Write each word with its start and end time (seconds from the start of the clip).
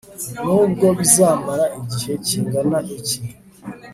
nubwo 0.43 0.85
bizamara 0.97 1.65
igihe 1.79 2.13
kingana 2.25 2.77
iki 2.97 3.19